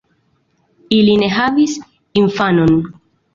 Ili 0.99 1.13
ne 1.23 1.27
havis 1.35 1.75
infanon. 2.23 2.75